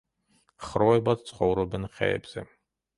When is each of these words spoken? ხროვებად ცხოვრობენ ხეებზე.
ხროვებად 0.69 1.23
ცხოვრობენ 1.29 1.89
ხეებზე. 2.01 2.51